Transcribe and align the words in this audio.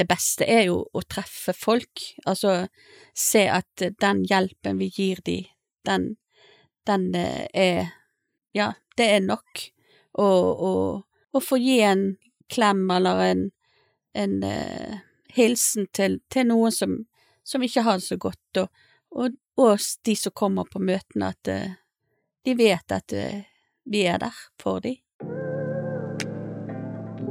det 0.00 0.06
beste 0.08 0.46
er 0.48 0.64
jo 0.70 0.80
å 0.96 1.02
treffe 1.04 1.52
folk, 1.52 2.00
altså 2.24 2.64
se 3.16 3.44
at 3.52 3.84
den 4.00 4.22
hjelpen 4.24 4.80
vi 4.80 4.88
gir 4.94 5.20
de, 5.26 5.42
den, 5.84 6.14
den 6.88 7.10
eh, 7.14 7.46
er 7.52 7.96
Ja, 8.56 8.72
det 8.98 9.06
er 9.14 9.20
nok. 9.22 9.60
Og, 10.18 10.62
og, 10.66 11.02
og 11.30 11.44
få 11.44 11.60
gi 11.62 11.76
en 11.86 12.16
klem 12.50 12.88
eller 12.90 13.20
en, 13.22 13.44
en 14.18 14.32
uh, 14.42 14.96
hilsen 15.36 15.86
til, 15.94 16.18
til 16.26 16.48
noen 16.48 16.74
som, 16.74 16.96
som, 17.46 17.62
ikke 17.62 17.84
har 17.86 18.00
det 18.00 18.08
så 18.08 18.18
godt, 18.18 18.64
og, 18.64 18.82
og, 19.14 19.38
og 19.62 19.86
de 20.08 20.16
som 20.18 20.34
kommer 20.34 20.66
på 20.66 20.82
møtene, 20.82 21.30
at 21.30 21.52
uh, 21.52 21.78
de 22.42 22.56
vet 22.58 22.98
at 22.98 23.14
uh, 23.14 23.38
vi 23.86 24.02
er 24.10 24.18
der 24.24 24.42
for 24.58 24.82
dem. 24.82 24.98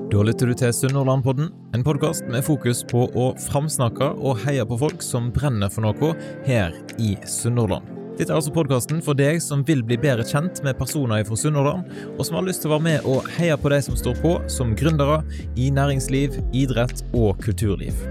Da 0.10 0.23
lytter 0.26 0.50
du 0.50 0.55
til 0.57 0.71
Sunnhordlandpodden, 0.73 1.52
en 1.78 1.84
podkast 1.86 2.26
med 2.34 2.41
fokus 2.41 2.80
på 2.89 3.04
å 3.14 3.28
framsnakke 3.44 4.08
og 4.18 4.39
heie 4.41 4.63
på 4.66 4.80
folk 4.82 5.04
som 5.05 5.27
brenner 5.35 5.70
for 5.70 5.85
noe 5.85 6.09
her 6.48 6.73
i 6.98 7.12
Sunnhordland. 7.30 7.85
Dette 8.18 8.34
er 8.34 8.40
altså 8.40 8.55
podkasten 8.55 9.04
for 9.05 9.13
deg 9.13 9.38
som 9.45 9.62
vil 9.68 9.84
bli 9.85 9.99
bedre 10.02 10.26
kjent 10.26 10.63
med 10.66 10.80
personer 10.82 11.22
fra 11.30 11.38
Sunnhordland, 11.38 11.94
og 12.16 12.26
som 12.26 12.40
har 12.40 12.49
lyst 12.49 12.66
til 12.66 12.72
å 12.72 12.80
være 12.80 12.88
med 12.88 13.05
og 13.05 13.30
heie 13.38 13.54
på 13.54 13.70
de 13.70 13.82
som 13.85 14.02
står 14.02 14.18
på 14.26 14.34
som 14.49 14.73
gründere 14.73 15.22
i 15.54 15.70
næringsliv, 15.77 16.41
idrett 16.57 17.05
og 17.13 17.38
kulturliv. 17.46 18.02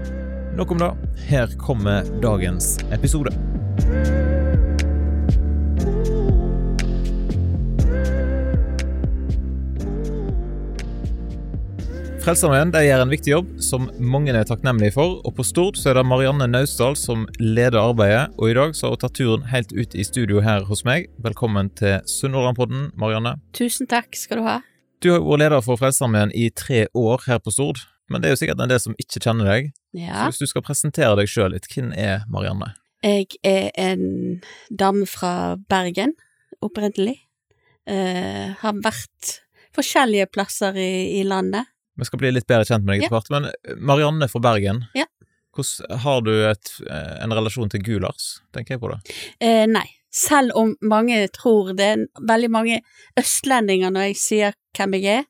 Nok 0.55 0.71
om 0.77 0.87
det. 0.87 0.93
Her 1.27 1.51
kommer 1.59 2.07
dagens 2.23 2.77
episode. 2.95 3.35
Frelsesarmeen 12.29 12.69
gjør 12.69 13.01
en 13.01 13.09
viktig 13.09 13.31
jobb 13.31 13.47
som 13.65 13.87
mange 13.97 14.29
er 14.37 14.45
takknemlige 14.45 14.93
for, 14.93 15.15
og 15.25 15.33
på 15.33 15.41
Stord 15.47 15.79
så 15.81 15.87
er 15.89 15.97
det 15.97 16.03
Marianne 16.05 16.45
Naustdal 16.45 16.93
som 16.93 17.23
leder 17.41 17.79
arbeidet, 17.81 18.35
og 18.37 18.51
i 18.51 18.53
dag 18.53 18.75
så 18.77 18.85
har 18.85 18.91
hun 18.93 18.99
tatt 19.01 19.15
turen 19.17 19.47
helt 19.49 19.71
ut 19.73 19.95
i 19.97 20.05
studio 20.05 20.43
her 20.45 20.67
hos 20.67 20.83
meg. 20.85 21.07
Velkommen 21.25 21.71
til 21.79 21.95
Sunnhordlandpodden, 22.05 22.91
Marianne. 23.01 23.31
Tusen 23.57 23.89
takk 23.89 24.13
skal 24.13 24.37
du 24.37 24.45
ha. 24.45 24.59
Du 25.01 25.07
har 25.09 25.23
vært 25.25 25.41
leder 25.41 25.63
for 25.65 25.81
Frelsesarmeen 25.81 26.35
i 26.37 26.51
tre 26.53 26.83
år 26.93 27.25
her 27.25 27.41
på 27.41 27.55
Stord, 27.55 27.81
men 28.13 28.21
det 28.21 28.29
er 28.29 28.35
jo 28.35 28.41
sikkert 28.43 28.61
en 28.61 28.75
del 28.75 28.83
som 28.85 28.99
ikke 29.01 29.23
kjenner 29.25 29.49
deg. 29.49 29.73
Ja. 29.97 30.19
Så 30.19 30.27
hvis 30.29 30.43
du 30.43 30.53
skal 30.53 30.67
presentere 30.69 31.17
deg 31.17 31.33
sjøl 31.33 31.55
litt, 31.55 31.65
hvem 31.73 31.89
er 31.97 32.29
Marianne? 32.29 32.75
Jeg 33.01 33.41
er 33.41 33.73
en 33.73 34.05
dame 34.69 35.09
fra 35.09 35.57
Bergen, 35.65 36.13
opprinnelig. 36.61 37.23
Uh, 37.89 38.53
har 38.61 38.85
vært 38.85 39.39
forskjellige 39.73 40.29
plasser 40.29 40.77
i, 40.77 40.91
i 41.17 41.25
landet. 41.25 41.73
Vi 41.99 42.07
skal 42.07 42.21
bli 42.21 42.33
litt 42.33 42.47
bedre 42.47 42.67
kjent 42.67 42.85
med 42.85 42.95
deg 42.95 43.05
etter 43.05 43.17
hvert, 43.17 43.31
men 43.33 43.49
Marianne 43.83 44.29
fra 44.31 44.41
Bergen, 44.43 44.85
ja. 44.95 45.05
hvordan 45.55 46.03
har 46.05 46.21
du 46.25 46.33
et, 46.47 46.73
en 46.89 47.35
relasjon 47.35 47.71
til 47.71 47.83
Gulars, 47.83 48.37
tenker 48.55 48.77
jeg 48.77 48.83
på 48.83 48.91
det? 48.93 48.99
Eh, 49.43 49.65
nei, 49.67 49.85
selv 50.13 50.55
om 50.57 50.73
mange 50.81 51.21
tror 51.35 51.73
det 51.77 51.89
er 51.93 52.05
veldig 52.31 52.49
mange 52.53 52.81
østlendinger 53.19 53.93
når 53.93 54.09
jeg 54.09 54.21
sier 54.23 54.57
hvem 54.77 54.95
jeg 54.97 55.21
er, 55.21 55.27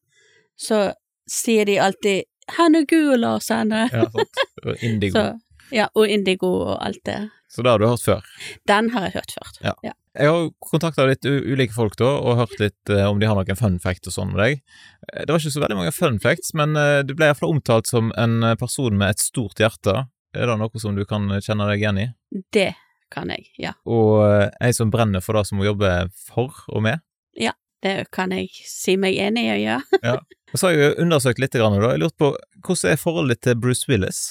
så 0.59 0.89
sier 1.29 1.65
de 1.65 1.79
alltid 1.79 2.23
'Han 2.49 2.75
er 2.75 2.85
Gulars, 2.89 3.49
henne'. 3.49 3.89
Ja, 3.93 4.09
sant. 4.09 4.39
Og 4.65 4.83
Indigo. 4.87 5.13
Så, 5.13 5.39
ja, 5.71 5.87
og 5.93 6.09
Indigo 6.09 6.49
og 6.65 6.85
alt 6.85 7.03
det. 7.05 7.29
Så 7.49 7.61
det 7.61 7.69
har 7.69 7.79
du 7.79 7.85
hørt 7.87 8.01
før? 8.01 8.25
Den 8.65 8.89
har 8.89 9.05
jeg 9.05 9.11
hørt 9.19 9.33
før. 9.37 9.51
Ja. 9.61 9.73
ja. 9.83 9.93
Jeg 10.17 10.31
har 10.33 10.47
kontakta 10.65 11.05
litt 11.05 11.25
ulike 11.25 11.75
folk 11.75 11.93
da, 11.99 12.09
og 12.17 12.39
hørt 12.39 12.55
litt 12.61 12.91
uh, 12.91 13.05
om 13.11 13.19
de 13.21 13.27
har 13.29 13.37
noen 13.37 13.59
fun 13.59 13.77
facts 13.81 14.09
og 14.09 14.15
sånn 14.15 14.31
med 14.33 14.41
deg. 14.41 14.63
Det 15.05 15.29
var 15.29 15.37
ikke 15.37 15.53
så 15.53 15.63
veldig 15.63 15.77
mange 15.77 15.93
fun 15.93 16.17
facts, 16.23 16.55
men 16.57 16.73
uh, 16.79 17.01
du 17.05 17.13
ble 17.13 17.29
iallfall 17.29 17.53
omtalt 17.53 17.89
som 17.89 18.09
en 18.17 18.41
person 18.59 18.97
med 18.97 19.13
et 19.13 19.21
stort 19.21 19.61
hjerte. 19.61 20.07
Er 20.33 20.49
det 20.49 20.57
noe 20.61 20.81
som 20.81 20.97
du 20.97 21.05
kan 21.09 21.29
kjenne 21.41 21.69
deg 21.69 21.83
igjen 21.83 22.01
i? 22.01 22.07
Det 22.53 22.71
kan 23.13 23.29
jeg, 23.33 23.49
ja. 23.61 23.75
Og 23.89 24.23
uh, 24.23 24.47
ei 24.61 24.73
som 24.75 24.91
brenner 24.93 25.23
for 25.25 25.37
det 25.37 25.45
som 25.49 25.61
hun 25.61 25.69
jobber 25.69 26.09
for 26.29 26.57
og 26.73 26.85
med? 26.85 27.05
Ja, 27.37 27.53
det 27.85 28.09
kan 28.15 28.33
jeg 28.35 28.49
si 28.65 28.97
meg 28.99 29.17
enig 29.21 29.45
i, 29.45 29.61
ja. 29.67 29.79
ja. 30.05 30.17
Og 30.49 30.57
så 30.57 30.69
har 30.69 30.75
jeg 30.75 30.83
jo 30.87 31.05
undersøkt 31.05 31.41
litt, 31.41 31.53
da. 31.53 31.69
Jeg 31.69 32.01
lurte 32.01 32.21
på 32.21 32.33
hvordan 32.65 32.91
er 32.93 33.01
forholdet 33.01 33.37
ditt 33.37 33.47
til 33.49 33.61
Bruce 33.61 33.89
Willis? 33.89 34.23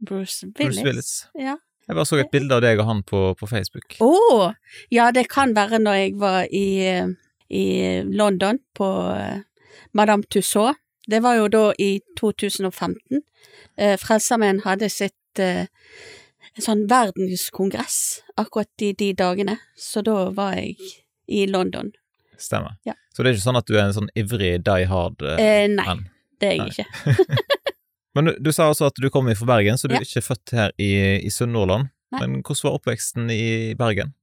Bruce 0.00 0.44
Willis? 0.44 0.56
Bruce 0.58 0.84
Willis. 0.84 1.12
Ja. 1.40 1.56
Jeg 1.86 1.94
bare 1.94 2.08
så 2.08 2.18
et 2.18 2.32
bilde 2.32 2.56
av 2.56 2.64
deg 2.64 2.80
og 2.82 2.88
han 2.88 3.02
på, 3.06 3.20
på 3.38 3.48
Facebook. 3.50 3.98
Å! 4.02 4.08
Oh, 4.10 4.48
ja, 4.90 5.10
det 5.14 5.28
kan 5.30 5.54
være 5.56 5.78
når 5.82 6.00
jeg 6.00 6.16
var 6.18 6.48
i, 6.50 6.66
i 7.48 7.66
London 8.10 8.58
på 8.74 8.90
uh, 9.14 9.70
Madame 9.94 10.26
Tussauds. 10.30 10.80
Det 11.06 11.20
var 11.22 11.36
jo 11.38 11.46
da 11.46 11.64
i 11.78 12.00
2015. 12.18 13.22
Uh, 13.78 13.94
Frelsesarmeen 14.02 14.64
hadde 14.66 14.90
sitt 14.90 15.14
en 16.56 16.64
sånn 16.64 16.86
verdenskongress 16.88 17.98
akkurat 18.40 18.84
i 18.84 18.92
de 18.96 19.10
dagene, 19.16 19.58
så 19.76 20.02
da 20.04 20.30
var 20.34 20.56
jeg 20.56 20.76
i 21.28 21.44
London. 21.50 21.92
Stemmer. 22.40 22.76
Ja. 22.88 22.94
Så 23.12 23.22
det 23.22 23.30
er 23.30 23.38
ikke 23.38 23.46
sånn 23.46 23.60
at 23.60 23.68
du 23.68 23.76
er 23.76 23.86
en 23.86 23.96
sånn 23.96 24.10
ivrig 24.18 24.58
die 24.64 24.88
hard 24.90 25.22
eh, 25.24 25.64
Nei, 25.72 25.94
det 26.40 26.50
er 26.50 26.56
jeg 26.56 26.60
nei. 26.60 26.68
ikke. 26.72 26.86
Men 28.16 28.30
du, 28.30 28.32
du, 28.40 28.50
sa 28.54 28.70
altså 28.70 28.88
at 28.88 28.96
du 28.96 29.10
kom 29.12 29.28
fra 29.36 29.50
Bergen, 29.52 29.76
så 29.76 29.90
du 29.90 29.96
ja. 29.96 30.00
er 30.00 30.08
ikke 30.08 30.24
født 30.24 30.56
her 30.56 30.72
i, 30.80 31.20
i 31.20 31.32
Sunnhordland. 31.32 31.90
Men 32.16 32.40
hvordan 32.40 32.64
var 32.64 32.78
oppveksten 32.78 33.30
i 33.34 33.74
Bergen? 33.78 34.14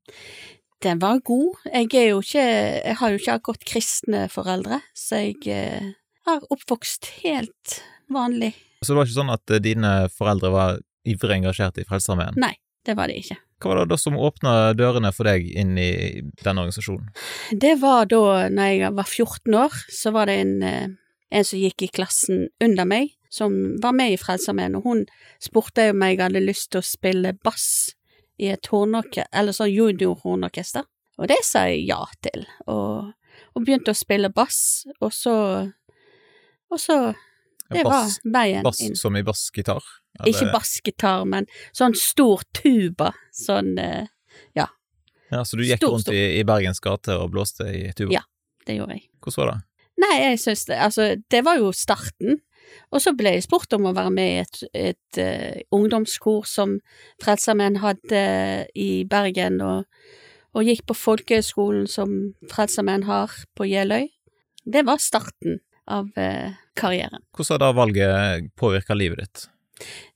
Den 0.83 0.99
var 0.99 1.21
god. 1.23 1.61
Jeg 1.69 1.87
ikke 1.87 2.39
Jeg 2.39 2.95
har 2.99 3.09
jo 3.09 3.19
ikke 3.19 3.37
akkurat 3.37 3.67
kristne 3.67 4.25
foreldre, 4.31 4.81
så 4.97 5.21
jeg 5.21 5.37
eh, 5.47 5.93
har 6.27 6.43
oppvokst 6.51 7.11
helt 7.23 7.79
vanlig. 8.11 8.53
Så 8.81 8.91
det 8.91 8.97
var 8.97 9.07
ikke 9.07 9.19
sånn 9.21 9.35
at 9.35 9.55
dine 9.63 9.93
foreldre 10.11 10.51
var 10.51 10.81
ivrig 11.07 11.39
engasjert 11.39 11.79
i 11.79 11.85
Frelsesarmeen? 11.87 12.35
Nei, 12.39 12.55
det 12.87 12.97
var 12.99 13.11
de 13.11 13.19
ikke. 13.21 13.37
Hva 13.63 13.71
var 13.71 13.79
det 13.83 13.93
da 13.93 13.99
som 13.99 14.19
åpna 14.19 14.53
dørene 14.75 15.13
for 15.15 15.27
deg 15.27 15.45
inn 15.47 15.77
i 15.79 15.93
denne 16.43 16.65
organisasjonen? 16.65 17.13
Det 17.55 17.77
var 17.79 18.09
da 18.11 18.49
når 18.51 18.71
jeg 18.73 18.93
var 18.97 19.07
14 19.07 19.59
år, 19.61 19.77
så 19.87 20.11
var 20.15 20.27
det 20.27 20.39
en, 20.41 20.55
en 21.31 21.47
som 21.47 21.61
gikk 21.61 21.85
i 21.87 21.91
klassen 21.95 22.49
under 22.63 22.87
meg, 22.89 23.13
som 23.33 23.53
var 23.81 23.95
med 23.97 24.13
i 24.13 24.19
Frelsesarmeen, 24.21 24.77
og 24.77 24.85
hun 24.85 25.03
spurte 25.41 25.89
om 25.89 26.05
jeg 26.05 26.19
hadde 26.21 26.44
lyst 26.44 26.71
til 26.73 26.83
å 26.83 26.85
spille 26.85 27.33
bass 27.45 27.67
i 28.41 28.51
et 28.53 28.69
eller 28.69 29.55
sånn 29.55 29.71
juniorhornorkester, 29.73 30.85
og 31.17 31.29
det 31.29 31.39
sa 31.45 31.66
jeg 31.69 31.85
ja 31.89 32.01
til, 32.25 32.45
og, 32.67 33.13
og 33.53 33.66
begynte 33.66 33.93
å 33.93 33.97
spille 33.97 34.29
bass, 34.33 34.85
og 34.99 35.13
så 35.13 35.35
og 36.73 36.79
så 36.81 36.95
det 37.69 37.83
bass, 37.85 38.17
var 38.23 38.33
veien 38.38 38.66
bass 38.66 38.81
inn. 38.81 38.95
som 38.97 39.17
i 39.17 39.23
bassgitar? 39.25 39.83
Ikke 40.29 40.49
bassgitar, 40.53 41.25
men 41.29 41.45
sånn 41.73 41.95
stor 41.97 42.41
tuba, 42.53 43.11
sånn, 43.33 43.75
uh, 43.77 44.05
ja. 44.57 44.67
Ja, 45.33 45.41
Så 45.45 45.57
du 45.57 45.66
gikk 45.66 45.81
Stor, 45.81 45.95
rundt 45.95 46.05
stor. 46.05 46.17
i, 46.17 46.39
i 46.39 46.45
Bergens 46.45 46.81
gater 46.83 47.22
og 47.22 47.31
blåste 47.33 47.69
i 47.69 47.88
tuba? 47.97 48.19
Ja. 48.19 48.25
Det 48.63 48.77
gjorde 48.77 48.95
jeg. 48.95 49.07
Hvordan 49.19 49.41
var 49.41 49.49
det? 49.51 49.59
Nei, 50.03 50.13
jeg 50.22 50.39
syns 50.41 50.66
det 50.69 50.77
Altså, 50.81 51.07
det 51.29 51.41
var 51.45 51.59
jo 51.59 51.72
starten. 51.75 52.39
Og 52.94 53.01
så 53.03 53.13
ble 53.18 53.35
jeg 53.35 53.46
spurt 53.46 53.74
om 53.75 53.88
å 53.90 53.96
være 53.96 54.12
med 54.13 54.29
i 54.29 54.41
et, 54.44 54.59
et 54.91 55.19
uh, 55.22 55.62
ungdomskor 55.75 56.47
som 56.50 56.78
Frelsesarmeen 57.24 57.79
hadde 57.84 58.24
i 58.79 58.90
Bergen, 59.09 59.62
og, 59.66 59.88
og 60.53 60.69
gikk 60.69 60.85
på 60.90 60.97
folkehøgskolen 60.97 61.88
som 61.90 62.13
Frelsesarmeen 62.52 63.07
har 63.09 63.34
på 63.57 63.68
Jeløy. 63.69 64.07
Det 64.63 64.85
var 64.88 65.02
starten 65.03 65.59
av 65.90 66.13
uh, 66.16 66.53
karrieren. 66.79 67.25
Hvordan 67.35 67.57
har 67.57 67.66
da 67.66 67.73
valget 67.81 68.53
påvirka 68.59 68.97
livet 68.97 69.25
ditt? 69.25 69.50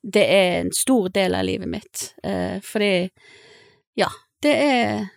Det 0.01 0.23
er 0.23 0.61
en 0.61 0.73
stor 0.75 1.09
del 1.11 1.35
av 1.35 1.45
livet 1.47 1.69
mitt, 1.69 2.09
uh, 2.23 2.57
fordi 2.63 3.09
ja, 3.97 4.11
det 4.45 4.57
er 4.61 5.07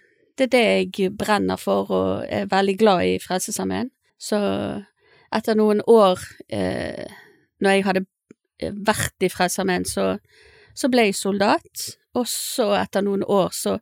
det 0.40 0.46
er 0.48 0.52
det 0.54 0.98
jeg 1.04 1.12
brenner 1.18 1.60
for 1.60 1.90
og 1.92 2.24
er 2.24 2.48
veldig 2.48 2.76
glad 2.80 3.04
i 3.04 3.18
Frelsesarmeen. 3.20 3.90
Så 4.16 4.38
etter 5.34 5.58
noen 5.58 5.82
år, 5.86 6.22
eh, 6.50 7.06
når 7.60 7.76
jeg 7.76 7.86
hadde 7.86 8.06
vært 8.86 9.24
i 9.24 9.30
Frelsesarmeen, 9.32 9.86
så, 9.88 10.16
så 10.74 10.90
ble 10.92 11.08
jeg 11.08 11.18
soldat, 11.18 11.86
og 12.18 12.26
så 12.28 12.72
etter 12.80 13.04
noen 13.06 13.24
år 13.24 13.54
så 13.54 13.76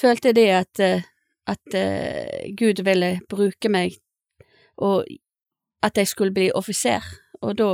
følte 0.00 0.30
jeg 0.30 0.38
det 0.38 0.48
at, 0.56 0.82
at 1.50 1.76
uh, 1.76 2.48
Gud 2.58 2.82
ville 2.84 3.12
bruke 3.30 3.70
meg, 3.72 3.96
og 4.80 5.06
at 5.84 5.96
jeg 5.96 6.10
skulle 6.10 6.34
bli 6.34 6.50
offiser, 6.56 7.04
og 7.40 7.56
da, 7.60 7.70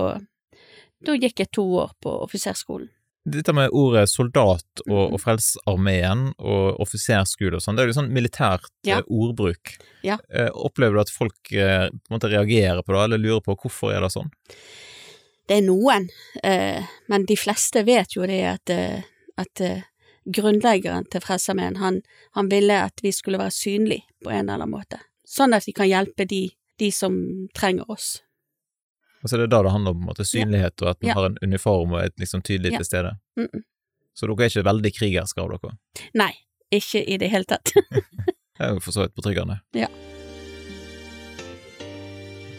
da 1.06 1.17
gikk 1.17 1.43
jeg 1.43 1.55
to 1.55 1.64
år 1.82 1.96
på 2.02 2.12
offiserskolen. 2.26 2.90
Dette 3.26 3.52
med 3.52 3.73
ordet 3.75 4.05
soldat 4.08 4.82
og, 4.87 4.93
Mhm. 5.08 5.14
og 5.14 5.20
Frelsesarmeen 5.20 6.20
og 6.38 6.78
offiserskole 6.84 7.56
og 7.58 7.62
sånn, 7.64 7.75
det 7.76 7.82
er 7.82 7.88
jo 7.90 7.96
sånn 8.00 8.12
militært 8.14 8.69
Ja. 8.87 8.99
eh, 8.99 9.02
ordbruk. 9.11 9.73
Ja. 10.05 10.19
Eh, 10.31 10.49
opplever 10.55 10.94
du 10.94 11.00
at 11.00 11.11
folk 11.11 11.52
eh, 11.52 11.88
på 11.90 12.11
en 12.11 12.19
måte 12.20 12.31
reagerer 12.31 12.82
på 12.87 12.93
det, 12.94 13.02
eller 13.05 13.19
lurer 13.19 13.40
på 13.43 13.56
hvorfor 13.58 13.93
er 13.96 14.00
det 14.00 14.12
sånn? 14.14 14.31
Det 15.49 15.58
er 15.58 15.67
noen, 15.67 16.08
eh, 16.44 16.84
men 17.08 17.25
de 17.26 17.34
fleste 17.37 17.84
vet 17.84 18.14
jo 18.14 18.26
det 18.26 18.44
at, 18.44 18.70
at 19.38 19.82
grunnleggeren 20.26 21.06
til 21.11 21.20
Frelsesarmeen, 21.20 21.76
han, 21.78 22.02
han 22.34 22.49
ville 22.50 22.78
at 22.87 23.00
vi 23.02 23.12
skulle 23.12 23.38
være 23.38 23.55
synlige 23.55 24.02
på 24.25 24.31
en 24.31 24.49
eller 24.49 24.55
annen 24.62 24.70
måte, 24.73 24.99
sånn 25.26 25.55
at 25.55 25.67
vi 25.67 25.73
kan 25.73 25.87
hjelpe 25.88 26.26
de, 26.26 26.50
de 26.78 26.90
som 26.90 27.49
trenger 27.55 27.88
oss. 27.90 28.23
Og 29.22 29.30
så 29.30 29.36
er 29.36 29.44
det 29.44 29.52
da 29.54 29.62
det 29.64 29.72
handler 29.72 29.94
om 29.94 30.00
på 30.00 30.04
en 30.04 30.10
måte 30.10 30.26
synlighet, 30.28 30.82
og 30.82 30.92
at 30.92 31.02
man 31.02 31.16
har 31.18 31.30
en 31.30 31.38
uniform 31.42 31.96
og 31.96 32.02
er 32.04 32.12
liksom 32.20 32.42
tydelig 32.42 32.76
til 32.76 32.84
stede. 32.84 33.16
Mm 33.36 33.48
-mm. 33.52 33.62
Så 34.14 34.26
dere 34.26 34.44
er 34.44 34.50
ikke 34.50 34.64
veldig 34.64 34.92
krigerske 34.96 35.40
av 35.40 35.48
dere? 35.48 35.76
Nei, 36.14 36.32
ikke 36.72 37.04
i 37.04 37.16
det 37.16 37.30
hele 37.30 37.44
tatt. 37.44 37.72
Det 38.56 38.64
er 38.64 38.72
jo 38.72 38.80
for 38.80 38.92
så 38.92 39.02
vidt 39.04 39.14
betryggende. 39.14 39.58
Ja. 39.76 39.86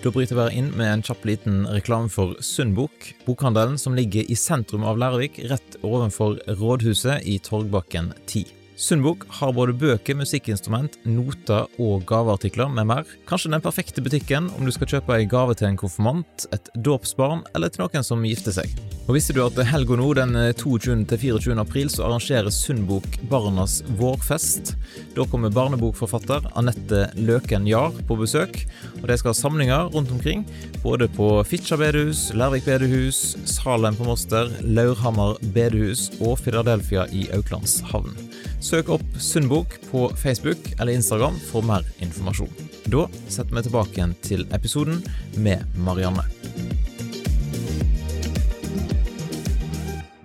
Da 0.04 0.12
bryter 0.14 0.38
jeg 0.38 0.60
inn 0.60 0.70
med 0.78 0.92
en 0.92 1.02
kjapp 1.02 1.26
liten 1.26 1.66
reklame 1.74 2.10
for 2.14 2.36
Sundbok, 2.46 3.14
bokhandelen 3.26 3.80
som 3.82 3.96
ligger 3.98 4.30
i 4.30 4.36
sentrum 4.38 4.86
av 4.86 4.98
Lærvik, 5.02 5.40
rett 5.50 5.80
ovenfor 5.82 6.38
rådhuset 6.60 7.26
i 7.26 7.40
Torgbakken 7.40 8.14
10. 8.28 8.46
Sundbok 8.78 9.24
har 9.40 9.56
både 9.58 9.74
bøker, 9.74 10.14
musikkinstrument, 10.20 11.00
noter 11.10 11.66
og 11.82 12.04
gaveartikler 12.06 12.70
med 12.70 12.86
mer. 12.86 13.08
Kanskje 13.26 13.50
den 13.50 13.64
perfekte 13.66 14.04
butikken 14.06 14.52
om 14.54 14.68
du 14.68 14.72
skal 14.76 14.92
kjøpe 14.92 15.16
ei 15.16 15.26
gave 15.26 15.56
til 15.58 15.72
en 15.72 15.80
konfirmant, 15.82 16.46
et 16.54 16.70
dåpsbarn 16.86 17.42
eller 17.58 17.74
til 17.74 17.82
noen 17.82 18.06
som 18.06 18.22
gifter 18.22 18.54
seg. 18.54 18.76
Og 19.08 19.16
Visste 19.18 19.34
du 19.34 19.42
at 19.42 19.58
helga 19.66 19.98
nå, 19.98 20.12
den 20.20 20.38
22.-24. 20.62 21.58
april, 21.58 21.90
så 21.90 22.06
arrangerer 22.06 22.54
Sundbok 22.54 23.18
Barnas 23.32 23.80
vårfest? 23.98 24.76
Da 25.18 25.26
kommer 25.26 25.50
barnebokforfatter 25.58 26.46
Anette 26.60 27.08
Løken 27.18 27.66
Jahr 27.66 27.98
på 28.06 28.20
besøk, 28.22 28.62
og 29.02 29.10
de 29.10 29.18
skal 29.18 29.34
ha 29.34 29.38
samlinger 29.42 29.90
rundt 29.96 30.14
omkring. 30.14 30.46
Både 30.86 31.10
på 31.18 31.32
Fitjar 31.50 31.82
bedehus, 31.82 32.28
Lærvik 32.38 32.70
bedehus, 32.70 33.40
Salem 33.50 33.98
på 33.98 34.06
Moster, 34.06 34.54
Laurhammer 34.62 35.42
bedehus 35.56 36.12
og 36.22 36.38
Philadelphia 36.46 37.10
i 37.10 37.26
Auklandshavn. 37.34 38.14
Søk 38.62 38.90
opp 38.90 39.18
Sundbok 39.22 39.76
på 39.92 40.10
Facebook 40.18 40.58
eller 40.80 40.94
Instagram 40.94 41.36
for 41.52 41.62
mer 41.62 41.86
informasjon. 42.02 42.50
Da 42.90 43.04
setter 43.30 43.54
vi 43.54 43.62
tilbake 43.68 43.94
igjen 44.00 44.16
til 44.26 44.46
episoden 44.56 45.04
med 45.38 45.62
Marianne. 45.86 46.26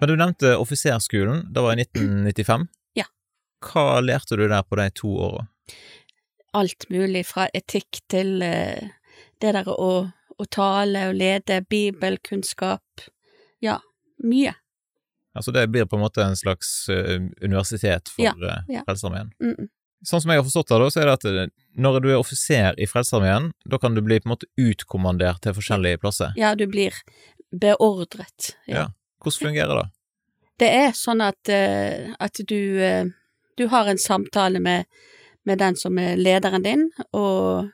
Men 0.00 0.08
du 0.08 0.14
nevnte 0.16 0.54
offiserskolen. 0.56 1.44
Det 1.52 1.62
var 1.62 1.76
i 1.76 1.84
1995. 1.84 2.64
Ja. 2.98 3.04
Hva 3.68 4.00
lærte 4.00 4.40
du 4.40 4.46
der 4.48 4.64
på 4.64 4.80
de 4.80 4.88
to 4.96 5.12
åra? 5.28 5.44
Alt 6.56 6.88
mulig 6.88 7.26
fra 7.28 7.46
etikk 7.52 8.00
til 8.10 8.40
eh, 8.42 8.96
det 9.44 9.52
der 9.58 9.68
å, 9.68 9.92
å 10.08 10.48
tale 10.50 11.04
og 11.12 11.20
lede, 11.20 11.60
bibelkunnskap. 11.68 13.06
Ja, 13.62 13.76
mye. 14.24 14.56
Altså 15.34 15.52
det 15.54 15.66
blir 15.72 15.86
på 15.88 15.96
en 15.96 16.04
måte 16.04 16.24
en 16.24 16.36
slags 16.36 16.88
eh, 16.92 17.20
universitet 17.40 18.10
for 18.12 18.24
Ja, 18.24 18.34
uh, 18.36 18.58
ja. 18.68 18.82
Frelsesarmeen. 18.86 19.32
Mm 19.40 19.54
-mm. 19.54 19.70
Sånn 20.02 20.22
som 20.22 20.32
jeg 20.32 20.40
har 20.40 20.46
forstått 20.46 20.68
det, 20.72 20.78
da, 20.82 20.90
så 20.90 21.00
er 21.00 21.08
det 21.08 21.12
at 21.14 21.24
eh, 21.30 21.50
når 21.78 22.00
du 22.02 22.08
er 22.10 22.18
offiser 22.18 22.78
i 22.80 22.88
Frelsesarmeen, 22.90 23.52
da 23.70 23.78
kan 23.78 23.94
du 23.94 24.02
bli 24.02 24.18
på 24.20 24.26
en 24.26 24.34
måte 24.34 24.48
utkommandert 24.58 25.42
til 25.44 25.54
forskjellige 25.54 26.00
plasser. 26.02 26.32
Ja, 26.36 26.54
du 26.58 26.66
blir 26.66 26.96
beordret. 27.52 28.56
Ja. 28.66 28.88
Hvordan 29.22 29.46
fungerer 29.46 29.78
det? 29.78 29.86
Det 30.58 30.70
er 30.80 30.90
sånn 30.98 31.22
at, 31.22 31.48
eh, 31.48 32.10
at 32.18 32.42
du, 32.48 32.82
eh, 32.82 33.06
du 33.58 33.66
har 33.70 33.86
en 33.86 33.98
samtale 33.98 34.60
med, 34.62 34.90
med 35.46 35.62
den 35.62 35.78
som 35.78 35.98
er 36.02 36.18
lederen 36.18 36.66
din, 36.66 36.88
og, 37.14 37.70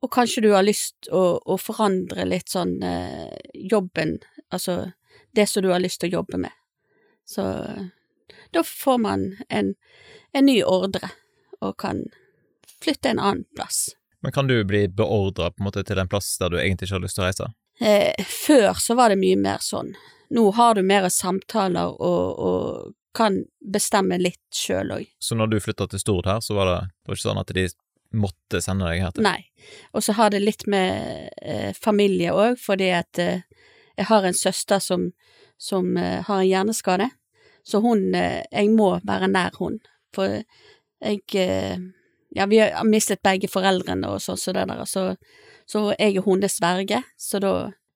og 0.00 0.12
kanskje 0.12 0.46
du 0.46 0.50
har 0.56 0.64
lyst 0.64 1.12
å, 1.12 1.40
å 1.44 1.60
forandre 1.60 2.24
litt 2.28 2.48
sånn 2.52 2.78
eh, 2.82 3.36
jobben, 3.68 4.16
altså 4.48 4.94
det 5.36 5.48
som 5.50 5.64
du 5.64 5.74
har 5.74 5.82
lyst 5.84 6.00
til 6.00 6.14
å 6.14 6.22
jobbe 6.22 6.40
med. 6.46 6.56
Så 7.24 7.44
da 8.52 8.62
får 8.64 8.98
man 8.98 9.36
en, 9.48 9.74
en 10.32 10.46
ny 10.46 10.62
ordre, 10.62 11.10
og 11.60 11.76
kan 11.80 12.04
flytte 12.82 13.14
en 13.14 13.18
annen 13.18 13.44
plass. 13.56 13.94
Men 14.24 14.32
kan 14.32 14.48
du 14.48 14.56
bli 14.64 14.86
beordra 14.88 15.50
til 15.82 15.98
en 15.98 16.08
plass 16.08 16.36
der 16.40 16.50
du 16.50 16.58
egentlig 16.60 16.88
ikke 16.88 16.96
har 16.98 17.04
lyst 17.04 17.18
til 17.18 17.24
å 17.24 17.28
reise? 17.28 17.48
Eh, 17.80 18.24
før 18.24 18.74
så 18.80 18.94
var 18.94 19.12
det 19.12 19.20
mye 19.20 19.36
mer 19.36 19.60
sånn. 19.60 19.94
Nå 20.34 20.50
har 20.56 20.74
du 20.74 20.82
mer 20.82 21.08
samtaler 21.12 21.96
og, 22.00 22.38
og 22.38 22.94
kan 23.14 23.42
bestemme 23.60 24.18
litt 24.18 24.42
sjøl 24.54 24.94
òg. 24.96 25.08
Så 25.22 25.36
når 25.38 25.52
du 25.52 25.58
flytta 25.62 25.86
til 25.90 26.02
Stord 26.02 26.28
her, 26.30 26.40
så 26.42 26.56
var 26.56 26.70
det, 26.70 26.78
det 27.02 27.12
var 27.12 27.18
ikke 27.18 27.28
sånn 27.28 27.42
at 27.42 27.52
de 27.54 27.66
måtte 28.14 28.60
sende 28.62 28.88
deg 28.88 29.02
her 29.04 29.14
til? 29.14 29.26
Nei. 29.26 29.40
Og 29.94 30.04
så 30.06 30.14
har 30.18 30.32
det 30.34 30.42
litt 30.42 30.66
med 30.70 31.30
eh, 31.42 31.70
familie 31.76 32.34
òg, 32.34 32.58
fordi 32.60 32.90
at 32.94 33.20
eh, 33.22 33.44
jeg 33.98 34.08
har 34.10 34.26
en 34.26 34.36
søster 34.36 34.82
som, 34.82 35.10
som 35.58 35.96
eh, 35.96 36.22
har 36.26 36.40
en 36.42 36.48
hjerneskade, 36.48 37.10
så 37.64 37.80
hun 37.80 38.14
eh, 38.14 38.42
Jeg 38.52 38.70
må 38.74 39.00
være 39.06 39.28
nær 39.32 39.54
hun, 39.58 39.78
for 40.14 40.42
jeg 41.00 41.22
eh, 41.34 41.78
Ja, 42.34 42.46
vi 42.50 42.58
har 42.58 42.84
mistet 42.84 43.22
begge 43.22 43.46
foreldrene 43.48 44.08
og 44.10 44.20
sånn 44.20 44.36
så 44.40 44.52
det 44.52 44.66
der, 44.68 44.84
så, 44.90 45.14
så 45.70 45.92
jeg 45.98 46.16
er 46.18 46.24
hennes 46.26 46.56
verge, 46.60 47.02
så 47.16 47.38
da, 47.38 47.52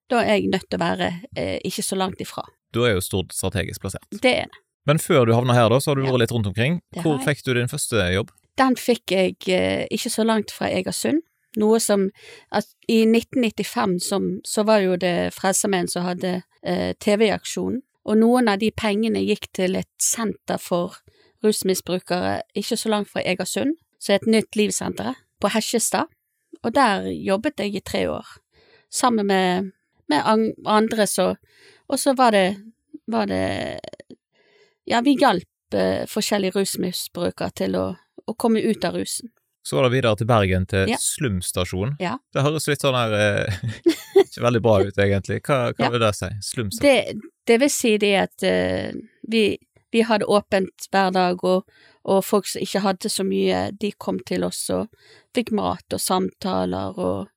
da 0.08 0.20
er 0.22 0.38
jeg 0.38 0.52
nødt 0.52 0.68
til 0.70 0.78
å 0.78 0.84
være 0.84 1.08
eh, 1.36 1.58
ikke 1.66 1.82
så 1.82 1.98
langt 1.98 2.20
ifra. 2.22 2.44
Du 2.72 2.84
er 2.86 2.94
jo 2.94 3.00
stort 3.02 3.32
strategisk 3.34 3.82
plassert. 3.82 4.06
Det 4.22 4.34
er 4.44 4.46
det. 4.52 4.60
Men 4.86 4.98
før 5.02 5.26
du 5.26 5.34
havna 5.34 5.52
her, 5.56 5.68
da, 5.68 5.80
så 5.82 5.90
har 5.90 5.98
du 5.98 6.04
Ja. 6.06 6.12
vært 6.14 6.22
litt 6.22 6.32
rundt 6.32 6.46
omkring. 6.48 6.78
Hvor 7.02 7.18
fikk 7.20 7.42
du 7.44 7.50
din 7.58 7.68
første 7.68 8.06
jobb? 8.14 8.30
Den 8.56 8.76
fikk 8.80 9.10
jeg 9.12 9.34
eh, 9.52 9.84
ikke 9.90 10.10
så 10.14 10.24
langt 10.24 10.50
fra 10.54 10.70
Egersund. 10.70 11.20
Noe 11.56 11.80
som 11.80 12.10
at 12.52 12.68
I 12.88 13.02
1995 13.06 13.98
som, 14.04 14.26
så 14.44 14.62
var 14.68 14.82
jo 14.84 14.96
det 15.00 15.32
Frelsesarmeen 15.36 15.88
som 15.88 16.04
hadde 16.04 16.42
eh, 16.62 16.92
TV-aksjonen, 17.00 17.80
og 18.08 18.16
noen 18.16 18.48
av 18.48 18.60
de 18.60 18.70
pengene 18.72 19.20
gikk 19.24 19.50
til 19.56 19.76
et 19.76 19.90
senter 20.00 20.60
for 20.60 20.96
rusmisbrukere 21.44 22.42
ikke 22.56 22.76
så 22.76 22.92
langt 22.92 23.10
fra 23.12 23.22
Egersund, 23.24 23.76
som 24.00 24.14
er 24.14 24.20
et 24.20 24.30
nytt 24.30 24.56
livssenter, 24.56 25.18
på 25.40 25.50
Hesjestad. 25.54 26.08
Og 26.64 26.74
der 26.74 27.06
jobbet 27.12 27.60
jeg 27.60 27.76
i 27.76 27.84
tre 27.84 28.06
år, 28.10 28.26
sammen 28.90 29.26
med, 29.26 29.70
med 30.08 30.56
andre 30.66 31.06
så 31.06 31.36
Og 31.88 31.98
så 31.98 32.12
var 32.12 32.30
det, 32.30 32.56
var 33.06 33.24
det 33.26 33.80
Ja, 34.86 35.00
vi 35.00 35.16
hjalp 35.20 35.74
eh, 35.74 36.06
forskjellige 36.08 36.52
rusmisbrukere 36.56 37.50
til 37.50 37.76
å, 37.76 37.94
å 38.26 38.34
komme 38.34 38.60
ut 38.60 38.84
av 38.84 38.94
rusen. 38.96 39.30
Så 39.68 39.76
var 39.76 39.84
det 39.88 39.92
videre 39.98 40.16
til 40.16 40.28
Bergen, 40.30 40.64
til 40.70 40.88
Ja. 40.88 40.96
Slumstasjon. 41.02 41.96
Ja. 42.00 42.14
Det 42.32 42.40
høres 42.46 42.68
litt 42.70 42.80
sånn 42.84 42.96
her 42.96 43.12
eh, 43.18 43.58
Ikke 44.24 44.44
veldig 44.46 44.62
bra 44.64 44.78
ut, 44.86 44.96
egentlig. 45.04 45.42
Hva, 45.44 45.58
hva 45.76 45.84
Ja. 45.86 45.90
vil 45.92 46.00
det 46.06 46.12
si? 46.16 46.28
Slumstasjon? 46.46 46.88
Det, 46.88 47.32
det 47.50 47.58
vil 47.60 47.72
si 47.74 47.92
det 48.00 48.12
at 48.22 48.46
uh, 48.48 48.96
vi, 49.28 49.42
vi 49.92 50.04
hadde 50.08 50.24
åpent 50.28 50.88
hver 50.92 51.12
dag, 51.12 51.44
og, 51.44 51.68
og 52.08 52.22
folk 52.24 52.48
som 52.48 52.64
ikke 52.64 52.80
hadde 52.86 53.10
så 53.12 53.26
mye, 53.28 53.60
de 53.76 53.92
kom 54.00 54.20
til 54.28 54.46
oss 54.48 54.62
og 54.72 54.88
fikk 55.36 55.52
mat 55.56 55.96
og 55.96 56.00
samtaler 56.00 56.96
og, 56.96 57.28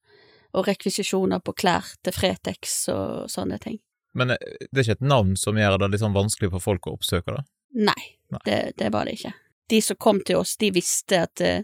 og 0.56 0.68
rekvisisjoner 0.72 1.44
på 1.44 1.54
klær 1.60 1.92
til 2.04 2.16
Fretex 2.16 2.86
og 2.96 3.28
sånne 3.32 3.60
ting. 3.64 3.80
Men 4.16 4.34
eh, 4.36 4.56
det 4.72 4.82
er 4.82 4.88
ikke 4.88 5.00
et 5.02 5.08
navn 5.12 5.36
som 5.40 5.60
gjør 5.60 5.78
det 5.84 5.92
litt 5.94 6.04
sånn 6.04 6.16
vanskelig 6.16 6.52
for 6.56 6.64
folk 6.72 6.88
å 6.88 6.96
oppsøke 6.98 7.36
det? 7.38 7.44
Nei, 7.92 8.02
Nei. 8.32 8.42
Det, 8.48 8.60
det 8.80 8.90
var 8.96 9.08
det 9.08 9.20
ikke. 9.20 9.34
De 9.72 9.78
som 9.84 9.96
kom 10.00 10.20
til 10.28 10.42
oss, 10.42 10.58
de 10.60 10.72
visste 10.76 11.22
at, 11.28 11.40
eh, 11.44 11.64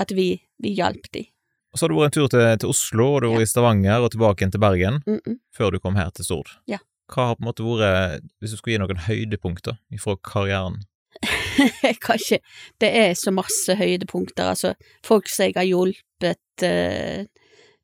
at 0.00 0.14
vi, 0.16 0.32
vi 0.62 0.74
hjalp 0.78 1.10
de. 1.14 1.26
Og 1.70 1.78
så 1.78 1.84
har 1.84 1.92
du 1.92 1.98
vært 2.00 2.10
en 2.10 2.16
tur 2.18 2.30
til, 2.32 2.46
til 2.58 2.72
Oslo, 2.72 3.06
og 3.14 3.20
du 3.22 3.28
har 3.28 3.36
vært 3.36 3.46
i 3.46 3.50
Stavanger 3.52 4.04
og 4.04 4.12
tilbake 4.14 4.42
igjen 4.42 4.54
til 4.54 4.62
Bergen, 4.62 5.02
Mm 5.06 5.20
-mm. 5.26 5.36
før 5.56 5.70
du 5.70 5.78
kom 5.78 5.96
her 5.96 6.10
til 6.10 6.24
Stord. 6.24 6.48
Ja. 6.66 6.78
Hva 7.10 7.26
har 7.26 7.34
på 7.34 7.42
en 7.42 7.46
måte 7.46 7.62
vært, 7.62 8.22
hvis 8.40 8.50
du 8.50 8.56
skulle 8.56 8.74
gi 8.74 8.78
noen 8.78 8.96
høydepunkter 8.96 9.76
fra 9.98 10.16
karrieren? 10.16 10.82
Jeg 11.82 12.00
kan 12.00 12.18
ikke 12.18 12.38
Det 12.80 12.90
er 12.96 13.14
så 13.14 13.30
masse 13.30 13.74
høydepunkter, 13.74 14.44
altså. 14.44 14.74
Folk 15.04 15.28
som 15.28 15.44
jeg 15.44 15.52
har 15.56 15.64
hjulpet 15.64 16.62
uh, 16.62 17.24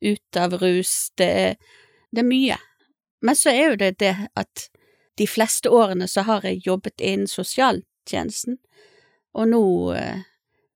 ut 0.02 0.36
av 0.36 0.52
rus, 0.62 1.10
det 1.18 1.26
er, 1.26 1.54
det 2.12 2.18
er 2.22 2.28
mye. 2.28 2.56
Men 3.22 3.34
så 3.34 3.50
er 3.50 3.70
jo 3.70 3.76
det 3.76 3.98
det 4.00 4.28
at 4.36 4.68
de 5.18 5.26
fleste 5.26 5.70
årene 5.70 6.08
så 6.08 6.22
har 6.22 6.44
jeg 6.44 6.66
jobbet 6.66 7.00
innen 7.00 7.26
sosialtjenesten, 7.26 8.58
og 9.34 9.48
nå, 9.48 9.62
eh, 9.96 10.24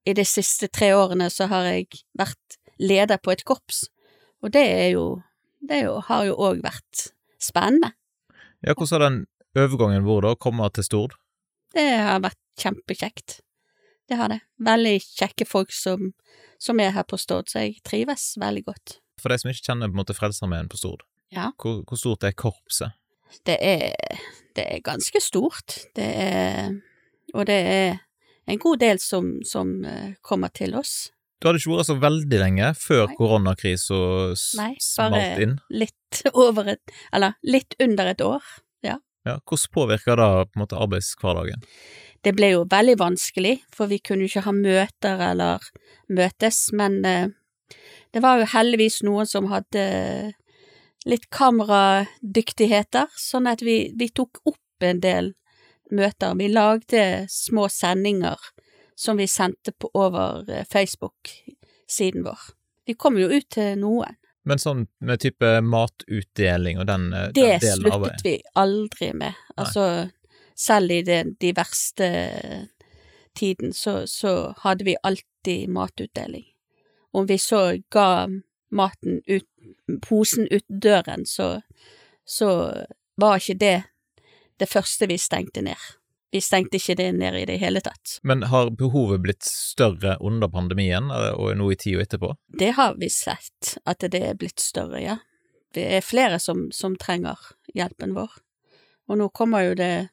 i 0.05 0.13
de 0.17 0.23
siste 0.25 0.67
tre 0.73 0.91
årene, 0.97 1.29
så 1.29 1.47
har 1.51 1.67
jeg 1.69 2.01
vært 2.17 2.57
leder 2.81 3.19
på 3.21 3.31
et 3.35 3.43
korps, 3.45 3.83
og 4.41 4.51
det 4.55 4.63
er 4.65 4.89
jo 4.95 5.21
Det 5.61 5.75
er 5.77 5.83
jo, 5.85 5.99
har 6.07 6.23
jo 6.25 6.33
òg 6.41 6.63
vært 6.63 7.11
spennende. 7.37 7.91
Ja, 8.65 8.73
hvordan 8.73 8.95
har 8.97 9.03
den 9.03 9.17
overgangen 9.61 10.07
vært 10.07 10.23
da, 10.25 10.31
å 10.33 10.39
komme 10.41 10.65
til 10.73 10.83
Stord? 10.87 11.13
Det 11.75 11.83
har 12.01 12.17
vært 12.23 12.39
kjempekjekt. 12.57 13.35
Det 14.09 14.17
har 14.17 14.27
det. 14.33 14.39
Veldig 14.57 14.95
kjekke 15.05 15.45
folk 15.45 15.69
som, 15.71 16.15
som 16.57 16.81
er 16.81 16.89
her 16.97 17.05
på 17.05 17.19
Stord, 17.21 17.45
så 17.53 17.61
jeg 17.61 17.77
trives 17.85 18.31
veldig 18.41 18.63
godt. 18.65 18.95
For 19.21 19.29
de 19.29 19.37
som 19.37 19.51
ikke 19.53 19.67
kjenner 19.69 19.91
på 19.91 19.93
en 19.93 20.01
måte 20.01 20.17
Frelsesarmeen 20.17 20.67
på 20.71 20.81
Stord, 20.81 21.05
Ja. 21.29 21.51
hvor, 21.61 21.83
hvor 21.85 21.95
stort 22.01 22.23
er 22.25 22.33
korpset? 22.33 22.97
Det 23.45 23.59
er, 23.61 23.93
det 24.57 24.65
er 24.65 24.81
ganske 24.83 25.21
stort. 25.21 25.77
Det 25.95 26.09
er 26.09 26.73
Og 27.37 27.45
det 27.45 27.59
er 27.69 27.99
en 28.49 28.61
god 28.61 28.81
del 28.81 28.99
som, 28.99 29.33
som 29.45 29.73
eh, 29.85 30.13
kommer 30.21 30.53
til 30.55 30.75
oss. 30.79 31.11
Du 31.41 31.47
hadde 31.49 31.61
ikke 31.61 31.73
vært 31.73 31.89
så 31.89 31.97
veldig 32.01 32.39
lenge 32.41 32.73
før 32.77 33.07
koronakrisa 33.17 33.95
koronakrisen 33.97 34.57
inn? 34.57 34.59
Nei, 34.61 34.73
smalt 34.81 35.15
bare-. 35.17 35.55
Litt 35.73 36.21
over 36.45 36.75
et 36.75 36.99
Eller 37.13 37.37
litt 37.41 37.77
under 37.81 38.11
et 38.13 38.21
år. 38.25 38.51
Ja, 39.21 39.37
hvordan 39.45 39.73
påvirka 39.73 40.15
det 40.15 40.29
på 40.49 40.57
en 40.57 40.61
måte 40.63 40.77
arbeidshverdagen? 40.81 41.61
Det 42.25 42.33
ble 42.37 42.51
jo 42.55 42.63
veldig 42.69 42.95
vanskelig, 42.97 43.59
for 43.73 43.89
vi 43.89 43.99
kunne 44.01 44.25
jo 44.25 44.31
ikke 44.31 44.45
ha 44.47 44.53
møter 44.55 45.21
eller 45.27 45.67
møtes, 46.09 46.61
men 46.77 46.99
eh, 47.05 47.27
det 48.13 48.23
var 48.25 48.41
jo 48.41 48.49
heldigvis 48.53 49.01
noen 49.05 49.29
som 49.29 49.49
hadde 49.51 49.83
litt 51.09 51.29
kameradyktigheter, 51.33 53.13
sånn 53.17 53.49
at 53.49 53.61
vi, 53.65 53.93
vi 53.97 54.09
tok 54.09 54.41
opp 54.49 54.85
en 54.85 55.01
del 55.01 55.31
møter. 55.95 56.35
Vi 56.39 56.47
lagde 56.51 57.03
små 57.29 57.67
sendinger 57.69 58.39
som 58.95 59.17
vi 59.17 59.27
sendte 59.27 59.71
på 59.71 59.89
over 59.93 60.49
eh, 60.51 60.65
Facebook-siden 60.71 62.23
vår. 62.23 62.39
Vi 62.85 62.93
kom 62.93 63.17
jo 63.17 63.29
ut 63.31 63.49
til 63.49 63.77
noen. 63.81 64.17
Men 64.45 64.61
sånn 64.61 64.87
med 65.05 65.21
type 65.21 65.49
matutdeling 65.61 66.81
og 66.81 66.87
den, 66.89 67.11
eh, 67.13 67.29
Det 67.33 67.47
den 67.47 67.63
delen 67.65 67.91
av 67.93 68.05
sluttet 68.05 68.25
vi 68.25 68.35
aldri 68.57 69.11
med. 69.13 69.41
Altså, 69.55 70.09
selv 70.57 70.91
i 70.91 71.01
det, 71.05 71.23
de 71.41 71.53
verste 71.57 72.07
tiden, 73.37 73.73
så, 73.73 74.07
så 74.07 74.53
hadde 74.65 74.85
vi 74.85 74.97
alltid 75.03 75.69
matutdeling. 75.69 76.45
Om 77.13 77.27
vi 77.27 77.37
så 77.37 77.77
ga 77.89 78.27
maten 78.71 79.21
ut, 79.27 79.47
posen 80.01 80.47
ut 80.51 80.65
døren, 80.67 81.25
så, 81.25 81.61
så 82.25 82.51
var 83.19 83.41
ikke 83.41 83.59
det 83.59 83.77
det 84.61 84.69
første 84.69 85.07
vi 85.09 85.17
stengte 85.21 85.63
ned. 85.65 85.89
Vi 86.31 86.39
stengte 86.39 86.77
ikke 86.79 86.95
det 86.95 87.09
ned 87.17 87.35
i 87.41 87.45
det 87.49 87.57
hele 87.59 87.81
tatt. 87.83 88.19
Men 88.23 88.45
har 88.47 88.69
behovet 88.79 89.19
blitt 89.25 89.43
større 89.43 90.13
under 90.23 90.47
pandemien 90.53 91.09
eh, 91.11 91.33
og 91.35 91.57
nå 91.59 91.71
i 91.73 91.75
tida 91.81 92.05
etterpå? 92.05 92.29
Det 92.61 92.69
har 92.77 92.95
vi 93.01 93.09
sett, 93.11 93.73
at 93.83 94.05
det 94.13 94.21
er 94.29 94.37
blitt 94.39 94.61
større, 94.63 95.01
ja. 95.03 95.17
Det 95.75 95.83
er 95.97 96.03
flere 96.03 96.39
som, 96.39 96.69
som 96.75 96.95
trenger 96.99 97.39
hjelpen 97.75 98.13
vår. 98.15 98.31
Og 99.11 99.19
nå 99.19 99.27
kommer 99.35 99.65
jo 99.65 99.75
det 99.75 100.07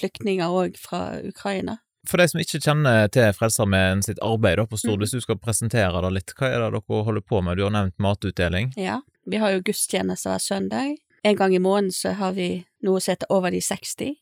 flyktninger 0.00 0.52
òg 0.52 0.76
fra 0.80 1.20
Ukraina. 1.24 1.78
For 2.08 2.20
de 2.20 2.26
som 2.28 2.40
ikke 2.42 2.60
kjenner 2.60 3.06
til 3.12 3.30
Frelsesarmeen 3.32 4.02
sitt 4.04 4.18
arbeid 4.24 4.60
på 4.68 4.76
Stord, 4.76 4.98
Mhm. 4.98 5.04
hvis 5.04 5.14
du 5.16 5.20
skal 5.24 5.38
presentere 5.40 6.02
det 6.04 6.12
litt, 6.12 6.34
hva 6.36 6.50
er 6.50 6.58
det 6.60 6.72
dere 6.76 7.04
holder 7.08 7.24
på 7.24 7.40
med? 7.44 7.56
Du 7.56 7.64
har 7.64 7.72
nevnt 7.72 7.96
matutdeling. 7.98 8.74
Ja, 8.76 9.00
vi 9.24 9.40
har 9.40 9.54
jo 9.54 9.62
gudstjeneste 9.64 10.28
hver 10.28 10.42
søndag. 10.44 10.98
En 11.24 11.36
gang 11.36 11.54
i 11.56 11.58
måneden 11.58 11.92
så 11.92 12.12
har 12.18 12.34
vi 12.36 12.48
noe 12.84 13.00
som 13.00 13.14
heter 13.14 13.30
Over 13.32 13.54
de 13.54 13.60
60. 13.64 14.16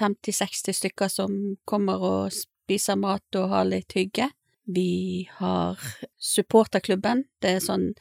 50-60 0.00 0.74
stykker 0.74 1.10
som 1.10 1.34
kommer 1.66 2.02
og 2.02 2.34
spiser 2.34 2.98
mat 2.98 3.38
og 3.38 3.52
har 3.52 3.68
litt 3.68 3.94
hygge. 3.94 4.26
Vi 4.66 5.28
har 5.38 5.78
supporterklubben. 6.18 7.24
Det 7.42 7.54
er 7.56 7.62
sånn 7.64 7.92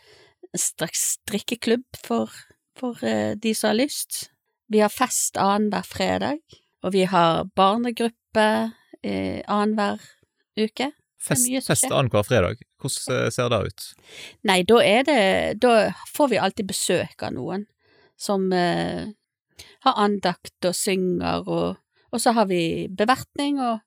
strikkeklubb 0.58 1.86
for, 2.02 2.34
for 2.78 2.98
eh, 3.06 3.38
de 3.38 3.54
som 3.54 3.72
har 3.72 3.80
lyst. 3.84 4.28
Vi 4.74 4.82
har 4.82 4.92
fest 4.92 5.38
annenhver 5.38 5.86
fredag, 5.88 6.42
og 6.84 6.94
vi 6.98 7.06
har 7.08 7.46
barnegruppe 7.56 8.48
eh, 9.04 9.40
annenhver 9.46 10.02
uke. 10.58 10.92
Fest, 11.22 11.48
fest 11.66 11.90
annenhver 11.92 12.26
fredag. 12.26 12.66
Hvordan 12.82 13.22
eh, 13.22 13.32
ser 13.38 13.54
det 13.54 13.64
ut? 13.70 13.88
Nei, 14.50 14.62
da 14.68 14.82
er 14.84 15.08
det 15.08 15.22
Da 15.62 15.74
får 16.14 16.34
vi 16.34 16.42
alltid 16.42 16.74
besøk 16.74 17.24
av 17.26 17.38
noen 17.38 17.66
som 18.18 18.48
eh, 18.54 19.08
har 19.86 20.00
andakt 20.04 20.66
og 20.68 20.76
synger, 20.76 21.44
og, 21.48 21.78
og 22.12 22.22
så 22.24 22.34
har 22.38 22.48
vi 22.50 22.88
bevertning 22.90 23.60
og, 23.62 23.80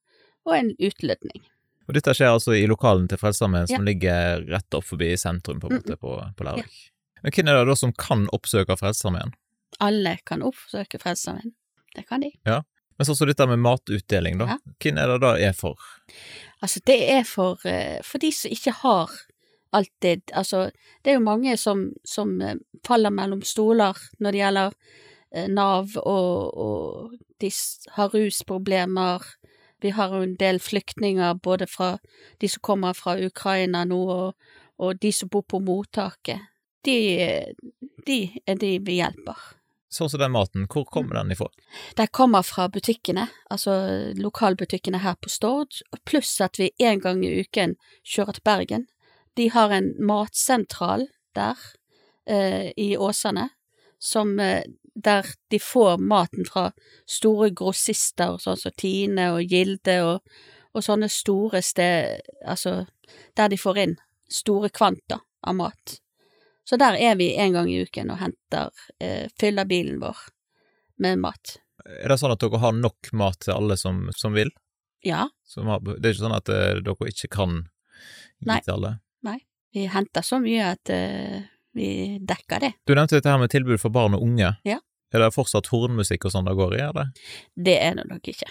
og 0.46 0.56
en 0.56 0.72
utlødning. 0.78 1.42
Og 1.88 1.96
dette 1.96 2.12
skjer 2.14 2.30
altså 2.30 2.54
i 2.54 2.66
lokalen 2.70 3.08
til 3.10 3.18
Frelsesarmeen 3.18 3.66
som 3.66 3.80
Ja. 3.82 3.86
ligger 3.88 4.44
rett 4.46 4.74
opp 4.78 4.86
forbi 4.86 5.08
sentrum, 5.18 5.58
på 5.60 5.70
måte, 5.72 5.96
på, 5.98 6.16
på 6.36 6.46
Lærvik. 6.46 6.76
Men 7.24 7.34
hvem 7.34 7.48
er 7.50 7.58
det 7.58 7.72
da 7.72 7.74
som 7.76 7.92
kan 7.98 8.28
oppsøke 8.32 8.76
Frelsesarmeen? 8.78 9.34
Alle 9.82 10.16
kan 10.24 10.44
oppsøke 10.46 11.00
Frelsesarmeen. 11.02 11.52
Det 11.96 12.06
kan 12.06 12.22
de. 12.22 12.30
Men 12.46 13.08
sånn 13.08 13.16
som 13.18 13.26
dette 13.30 13.46
med 13.50 13.58
matutdeling, 13.64 14.38
da. 14.38 14.54
Ja. 14.54 14.58
Hvem 14.84 14.98
er 15.02 15.10
det 15.10 15.18
da 15.24 15.32
er 15.50 15.54
for? 15.56 15.82
Altså, 16.62 16.80
det 16.86 16.98
er 17.10 17.24
for, 17.26 17.58
eh, 17.66 17.98
for 18.06 18.22
de 18.22 18.30
som 18.36 18.52
ikke 18.54 18.74
har 18.84 19.10
alltid 19.70 20.30
Altså, 20.34 20.70
det 21.02 21.12
er 21.12 21.18
jo 21.18 21.26
mange 21.26 21.56
som, 21.56 21.90
som 22.04 22.40
eh, 22.42 22.56
faller 22.86 23.10
mellom 23.14 23.42
stoler 23.42 23.98
når 24.18 24.32
det 24.32 24.42
gjelder 24.42 24.72
eh, 25.34 25.48
Nav, 25.48 25.96
og, 26.02 26.58
og 26.58 27.14
de 27.40 27.50
har 27.96 28.14
rusproblemer. 28.14 29.26
Vi 29.80 29.94
har 29.96 30.14
jo 30.14 30.24
en 30.26 30.36
del 30.36 30.60
flyktninger, 30.60 31.34
både 31.34 31.66
fra 31.66 31.94
de 32.40 32.48
som 32.48 32.60
kommer 32.62 32.96
fra 32.96 33.16
Ukraina 33.16 33.84
nå, 33.88 34.00
og, 34.10 34.34
og 34.78 35.00
de 35.00 35.12
som 35.12 35.30
bor 35.32 35.46
på 35.48 35.62
mottaket. 35.64 36.50
De, 36.84 36.98
de 38.06 38.20
er 38.48 38.60
de 38.60 38.76
vi 38.84 39.00
hjelper. 39.00 39.40
Sånn 39.90 40.10
som 40.12 40.20
den 40.22 40.30
maten, 40.30 40.68
hvor 40.70 40.84
kommer 40.86 41.18
den 41.18 41.32
ifra? 41.34 41.48
Den 41.98 42.08
kommer 42.14 42.44
fra 42.46 42.68
butikkene, 42.70 43.26
altså 43.50 43.72
lokalbutikkene 44.14 45.00
her 45.02 45.16
på 45.18 45.32
Stord, 45.32 45.80
pluss 46.06 46.36
at 46.44 46.60
vi 46.60 46.70
en 46.78 47.02
gang 47.02 47.24
i 47.26 47.32
uken 47.42 47.74
kjører 48.06 48.38
til 48.38 48.46
Bergen. 48.46 48.86
De 49.36 49.48
har 49.54 49.72
en 49.74 49.92
matsentral 50.06 51.06
der, 51.34 51.56
eh, 52.26 52.72
i 52.76 52.96
Åsane, 52.96 53.48
som, 53.98 54.40
eh, 54.40 54.64
der 54.94 55.26
de 55.50 55.58
får 55.58 55.98
maten 55.98 56.44
fra 56.44 56.72
store 57.06 57.50
grossister, 57.50 58.38
sånn 58.38 58.58
som 58.58 58.72
Tine 58.76 59.30
og 59.32 59.44
Gilde 59.44 60.00
og, 60.04 60.20
og 60.74 60.82
sånne 60.82 61.08
store 61.10 61.62
sted, 61.62 62.20
altså, 62.46 62.86
der 63.36 63.48
de 63.48 63.56
får 63.56 63.78
inn 63.78 63.96
store 64.30 64.70
kvanta 64.70 65.20
av 65.42 65.54
mat. 65.54 66.00
Så 66.64 66.76
der 66.78 66.94
er 66.94 67.16
vi 67.18 67.32
en 67.34 67.52
gang 67.52 67.70
i 67.70 67.80
uken 67.82 68.12
og 68.12 68.20
henter, 68.20 68.70
eh, 69.00 69.28
fyller 69.40 69.66
bilen 69.66 69.98
vår 70.00 70.16
med 70.98 71.18
mat. 71.18 71.56
Er 71.84 72.12
det 72.12 72.18
sånn 72.20 72.34
at 72.34 72.42
dere 72.42 72.60
har 72.62 72.76
nok 72.76 73.12
mat 73.16 73.40
til 73.40 73.56
alle 73.56 73.76
som, 73.80 74.04
som 74.16 74.36
vil? 74.36 74.52
Ja, 75.02 75.28
Som 75.48 75.66
har, 75.66 75.80
det 75.80 76.04
er 76.04 76.12
ikke 76.12 76.26
sånn 76.26 76.36
at 76.36 76.50
eh, 76.52 76.80
dere 76.84 77.08
ikke 77.08 77.30
kan 77.32 77.54
gi 78.38 78.50
Nei. 78.52 78.60
til 78.60 78.74
alle? 78.76 78.92
Vi 79.72 79.86
henter 79.90 80.24
så 80.26 80.40
mye 80.42 80.72
at 80.74 80.92
uh, 80.92 81.40
vi 81.76 82.18
dekker 82.26 82.60
det. 82.60 82.72
Du 82.86 82.94
nevnte 82.94 83.18
dette 83.18 83.30
her 83.30 83.40
med 83.40 83.52
tilbud 83.52 83.80
for 83.80 83.94
barn 83.94 84.16
og 84.18 84.24
unge. 84.26 84.54
Ja. 84.66 84.80
Er 85.10 85.24
det 85.24 85.32
fortsatt 85.34 85.66
hornmusikk 85.72 86.28
og 86.28 86.34
sånn 86.34 86.46
det 86.46 86.54
går 86.54 86.76
i, 86.76 86.82
eller? 86.86 87.08
Det 87.58 87.74
er 87.82 87.96
det 87.98 88.06
nok 88.06 88.28
ikke. 88.30 88.46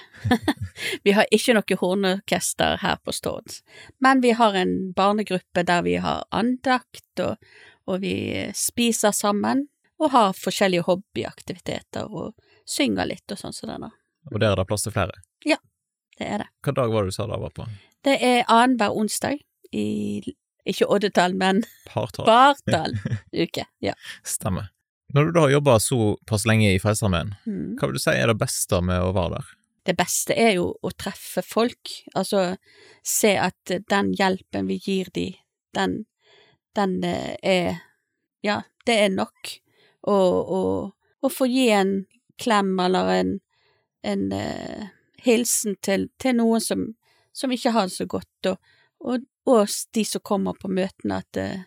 vi 1.08 1.14
har 1.16 1.30
ikke 1.32 1.56
noe 1.56 1.78
hornorkester 1.80 2.82
her 2.82 3.00
på 3.04 3.16
Stord, 3.16 3.62
men 4.04 4.20
vi 4.24 4.34
har 4.36 4.58
en 4.60 4.74
barnegruppe 4.96 5.64
der 5.64 5.86
vi 5.88 5.96
har 6.04 6.26
andakt, 6.36 7.24
og, 7.24 7.40
og 7.88 8.04
vi 8.04 8.16
spiser 8.56 9.16
sammen, 9.16 9.70
og 10.00 10.12
har 10.12 10.36
forskjellige 10.36 10.84
hobbyaktiviteter, 10.88 12.12
og 12.12 12.36
synger 12.68 13.08
litt 13.08 13.32
og 13.32 13.40
sånn 13.40 13.56
som 13.56 13.72
det 13.72 13.80
der. 13.86 13.96
Og 14.30 14.44
der 14.44 14.52
er 14.52 14.60
det 14.60 14.68
plass 14.68 14.84
til 14.84 14.96
flere? 14.96 15.24
Ja, 15.48 15.58
Det 16.20 16.28
er 16.28 16.42
det. 16.44 16.50
Hva 16.60 16.76
dag 16.76 16.92
var 16.92 17.06
det 17.06 17.14
du 17.14 17.16
sa 17.16 17.26
det 17.32 17.40
var 17.40 17.56
på? 17.56 17.66
Det 18.04 18.18
er 18.20 18.42
annenhver 18.52 18.92
onsdag 19.00 19.40
i, 19.72 20.20
ikke 20.68 20.88
oddetall, 20.90 21.34
men 21.38 21.64
Partall? 21.88 22.98
uke. 23.46 23.66
Ja. 23.84 23.94
Stemmer. 24.24 24.70
Når 25.14 25.26
du 25.26 25.32
da 25.34 25.46
har 25.48 25.56
jobba 25.56 25.80
såpass 25.82 26.46
lenge 26.46 26.74
i 26.74 26.80
Frelsesarmeen, 26.82 27.36
Mm. 27.48 27.78
hva 27.80 27.88
vil 27.88 27.98
du 27.98 28.04
si 28.04 28.12
er 28.14 28.28
det 28.30 28.38
beste 28.38 28.82
med 28.86 29.02
å 29.02 29.14
være 29.16 29.40
der? 29.40 29.56
det 29.90 29.96
beste 29.98 30.36
er 30.38 30.52
jo 30.60 30.68
å 30.86 30.92
treffe 30.94 31.42
folk, 31.42 31.90
altså 32.14 32.58
se 33.02 33.32
at 33.42 33.72
den 33.90 34.12
hjelpen 34.14 34.68
vi 34.70 34.76
gir 34.84 35.08
de, 35.16 35.32
den, 35.74 36.04
den 36.78 37.00
eh, 37.04 37.36
er 37.42 37.80
Ja, 38.46 38.62
det 38.86 38.96
er 39.04 39.10
nok. 39.10 39.50
Og, 40.08 40.52
og, 40.60 40.94
og 41.26 41.32
få 41.34 41.48
gi 41.50 41.66
en 41.74 42.06
klem 42.40 42.78
eller 42.80 43.10
en, 43.18 43.32
en 44.08 44.22
uh, 44.32 44.86
hilsen 45.26 45.76
til, 45.84 46.08
til 46.22 46.38
noen 46.38 46.62
som, 46.64 46.86
som 47.36 47.52
ikke 47.52 47.74
har 47.76 47.90
det 47.90 47.98
så 47.98 48.06
godt, 48.08 48.52
og, 48.54 48.62
og, 49.04 49.26
og 49.48 49.68
de 49.96 50.04
som 50.06 50.22
kommer 50.26 50.54
på 50.60 50.68
møtene, 50.72 51.22
at 51.24 51.38
eh, 51.40 51.62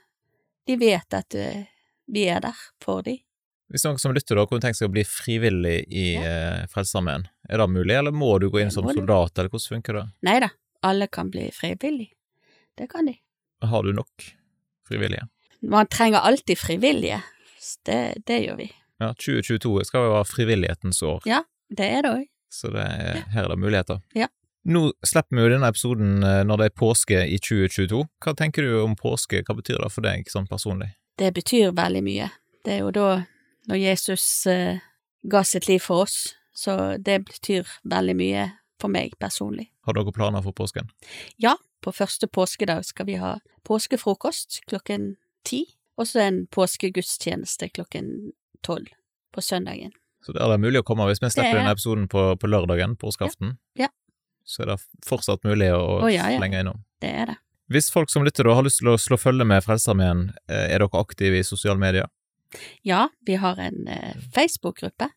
de 0.68 0.76
vet 0.80 1.14
at 1.16 1.34
eh, 1.34 1.64
vi 2.12 2.26
er 2.28 2.40
der 2.44 2.58
for 2.82 3.02
dem. 3.06 3.18
Hvis 3.72 3.86
noen 3.86 3.96
som 3.98 4.12
lytter 4.12 4.36
da 4.36 4.44
kunne 4.46 4.60
tenkt 4.60 4.76
seg 4.76 4.90
å 4.90 4.92
bli 4.92 5.04
frivillig 5.08 5.78
i 5.88 6.06
ja. 6.12 6.66
Frelsesarmeen, 6.68 7.24
er 7.48 7.62
det 7.62 7.68
mulig, 7.72 7.94
eller 7.96 8.12
må 8.12 8.34
du 8.42 8.50
gå 8.52 8.60
inn 8.60 8.72
som 8.74 8.84
soldat, 8.90 9.38
eller 9.38 9.48
hvordan 9.48 9.78
funker 9.78 9.96
det? 9.96 10.02
Nei 10.28 10.34
da, 10.44 10.50
alle 10.84 11.06
kan 11.08 11.30
bli 11.32 11.46
frivillig. 11.56 12.10
Det 12.76 12.90
kan 12.92 13.08
de. 13.08 13.14
Har 13.64 13.86
du 13.86 13.94
nok 13.96 14.26
frivillige? 14.88 15.24
Man 15.62 15.88
trenger 15.88 16.18
alltid 16.28 16.58
frivillige. 16.60 17.22
Det, 17.86 17.98
det 18.28 18.38
gjør 18.44 18.58
vi. 18.60 18.68
Ja, 19.00 19.12
2022 19.14 19.72
skal 19.88 20.04
jo 20.04 20.12
være 20.18 20.28
frivillighetens 20.28 21.00
år, 21.06 21.24
Ja, 21.30 21.40
Det 21.72 21.86
er 21.88 22.02
det 22.04 22.10
òg. 22.12 22.24
så 22.52 22.68
det 22.74 22.82
er, 22.84 23.22
her 23.32 23.44
er 23.46 23.54
det 23.54 23.58
muligheter. 23.62 24.02
Ja. 24.18 24.28
Nå 24.64 24.92
slipper 25.06 25.36
vi 25.36 25.42
jo 25.42 25.50
denne 25.50 25.68
episoden 25.72 26.22
eh, 26.22 26.42
når 26.46 26.60
det 26.60 26.66
er 26.70 26.76
påske 26.78 27.22
i 27.26 27.38
2022. 27.42 28.02
Hva 28.22 28.34
tenker 28.38 28.62
du 28.62 28.76
om 28.84 28.94
påske, 28.98 29.40
hva 29.42 29.56
betyr 29.58 29.80
det 29.82 29.90
for 29.90 30.06
deg 30.06 30.28
sånn 30.30 30.46
personlig? 30.50 30.92
Det 31.18 31.32
betyr 31.34 31.72
veldig 31.76 32.02
mye. 32.06 32.28
Det 32.64 32.76
er 32.76 32.84
jo 32.84 32.92
da 32.94 33.08
når 33.70 33.80
Jesus 33.82 34.26
eh, 34.50 34.78
ga 35.26 35.42
sitt 35.46 35.66
liv 35.70 35.82
for 35.82 36.04
oss, 36.06 36.36
så 36.54 36.96
det 36.98 37.24
betyr 37.26 37.66
veldig 37.90 38.14
mye 38.18 38.46
for 38.82 38.90
meg 38.92 39.16
personlig. 39.22 39.68
Har 39.86 39.94
dere 39.98 40.14
planer 40.14 40.42
for 40.46 40.54
påsken? 40.54 40.88
Ja, 41.42 41.56
på 41.82 41.90
første 41.94 42.28
påskedag 42.30 42.84
skal 42.86 43.06
vi 43.10 43.18
ha 43.18 43.36
påskefrokost 43.66 44.60
klokken 44.70 45.16
ti, 45.46 45.64
og 45.98 46.06
så 46.10 46.22
en 46.22 46.44
påskegudstjeneste 46.54 47.68
klokken 47.74 48.32
tolv 48.62 48.86
på 49.34 49.42
søndagen. 49.42 49.90
Så 50.22 50.34
det 50.36 50.42
er 50.42 50.52
det 50.54 50.60
mulig 50.62 50.78
å 50.82 50.86
komme 50.86 51.06
hvis 51.08 51.18
vi 51.22 51.30
slipper 51.34 51.50
er- 51.50 51.58
denne 51.64 51.74
episoden 51.74 52.06
på, 52.10 52.22
på 52.38 52.46
lørdagen, 52.50 52.94
påskeaften. 53.00 53.56
Ja. 53.78 53.88
Så 54.44 54.64
er 54.64 54.72
det 54.72 54.80
fortsatt 55.06 55.44
mulig 55.46 55.70
å 55.74 56.02
oh, 56.02 56.10
ja, 56.10 56.30
ja. 56.32 56.40
slenge 56.40 56.62
innom. 56.64 56.82
Det 57.02 57.12
er 57.22 57.32
det. 57.32 57.38
Hvis 57.72 57.88
folk 57.92 58.10
som 58.12 58.24
lytter 58.26 58.44
da 58.44 58.56
har 58.58 58.66
lyst 58.66 58.82
til 58.82 58.90
å 58.92 58.98
slå 59.00 59.16
følge 59.20 59.46
med 59.48 59.62
Frelsesarmeen, 59.64 60.26
eh, 60.50 60.66
er 60.74 60.82
dere 60.82 61.00
aktive 61.00 61.40
i 61.40 61.46
sosiale 61.46 61.80
medier? 61.80 62.10
Ja, 62.82 63.08
vi 63.26 63.38
har 63.40 63.56
en 63.56 63.88
eh, 63.88 64.16
Facebook-gruppe 64.34 65.08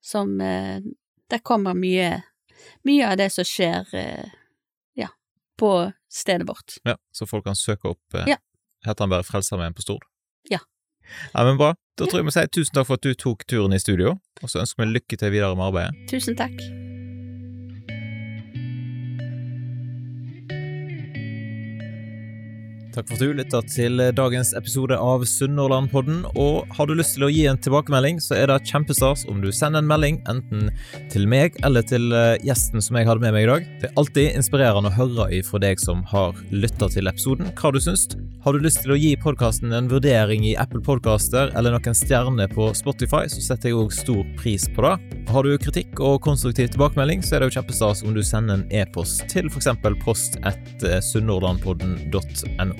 som 0.00 0.40
eh, 0.40 0.80
Der 1.30 1.38
kommer 1.38 1.74
mye, 1.74 2.22
mye 2.82 3.10
av 3.12 3.18
det 3.20 3.28
som 3.30 3.46
skjer 3.46 3.86
ja, 4.98 5.08
på 5.58 5.92
stedet 6.10 6.48
vårt. 6.48 6.80
Ja, 6.82 6.96
Så 7.12 7.26
folk 7.26 7.44
kan 7.44 7.56
søke 7.56 7.88
opp 7.88 8.14
eh, 8.14 8.34
Ja. 8.34 8.36
Bare 8.96 9.22
Frelsesarmeen 9.22 9.74
på 9.74 9.82
Stord? 9.82 10.02
Ja. 10.48 10.58
Ja, 11.34 11.44
men 11.44 11.56
Bra. 11.56 11.74
Da 11.98 12.06
tror 12.06 12.22
jeg 12.22 12.30
vi 12.30 12.34
sier 12.34 12.48
tusen 12.48 12.74
takk 12.74 12.88
for 12.88 12.96
at 12.96 13.04
du 13.04 13.14
tok 13.14 13.44
turen 13.44 13.76
i 13.76 13.82
studio, 13.82 14.16
og 14.40 14.50
så 14.50 14.64
ønsker 14.64 14.86
vi 14.86 14.94
lykke 14.94 15.20
til 15.20 15.34
videre 15.34 15.58
med 15.58 15.68
arbeidet. 15.68 16.06
Tusen 16.10 16.38
takk. 16.38 16.56
Takk 22.90 23.06
for 23.06 23.14
at 23.14 23.22
du 23.22 23.34
lytta 23.38 23.60
til 23.70 24.02
dagens 24.18 24.48
episode 24.58 24.96
av 24.98 25.22
Sunnhordlandpodden. 25.28 26.24
Og 26.34 26.66
har 26.74 26.88
du 26.88 26.96
lyst 26.98 27.14
til 27.14 27.28
å 27.28 27.30
gi 27.30 27.44
en 27.46 27.58
tilbakemelding, 27.62 28.18
så 28.18 28.34
er 28.34 28.50
det 28.50 28.64
kjempestas 28.66 29.22
om 29.30 29.38
du 29.44 29.52
sender 29.54 29.84
en 29.84 29.90
melding 29.90 30.18
enten 30.30 30.72
til 31.12 31.28
meg 31.30 31.54
eller 31.66 31.86
til 31.86 32.10
eh, 32.10 32.34
gjesten 32.42 32.82
som 32.82 32.98
jeg 32.98 33.06
hadde 33.06 33.22
med 33.22 33.36
meg 33.36 33.46
i 33.46 33.50
dag. 33.52 33.68
Det 33.78 33.90
er 33.90 34.00
alltid 34.00 34.34
inspirerende 34.40 34.90
å 34.90 34.96
høre 34.96 35.28
ifra 35.38 35.62
deg 35.62 35.78
som 35.82 36.02
har 36.10 36.34
lytta 36.50 36.90
til 36.90 37.10
episoden, 37.12 37.52
hva 37.60 37.70
du 37.70 37.78
syns. 37.84 38.08
Har 38.42 38.56
du 38.56 38.64
lyst 38.64 38.82
til 38.82 38.96
å 38.96 38.98
gi 38.98 39.14
podkasten 39.22 39.70
en 39.76 39.90
vurdering 39.90 40.48
i 40.48 40.56
Apple 40.58 40.82
Podcaster 40.82 41.54
eller 41.54 41.76
noen 41.76 41.94
stjerner 41.94 42.50
på 42.50 42.72
Spotify, 42.74 43.26
så 43.30 43.44
setter 43.44 43.70
jeg 43.70 43.78
òg 43.78 43.94
stor 43.94 44.24
pris 44.40 44.66
på 44.74 44.86
det. 44.88 44.96
Har 45.30 45.46
du 45.46 45.54
kritikk 45.62 46.02
og 46.02 46.22
konstruktiv 46.26 46.72
tilbakemelding, 46.72 47.22
så 47.22 47.36
er 47.36 47.44
det 47.44 47.52
jo 47.52 47.60
kjempestas 47.60 48.02
om 48.02 48.16
du 48.16 48.24
sender 48.26 48.58
en 48.58 48.66
e-post 48.82 49.28
til 49.30 49.46
f.eks. 49.52 49.70
post 50.02 50.40
etter 50.42 50.98
sunnhordlandpodden.no. 51.12 52.79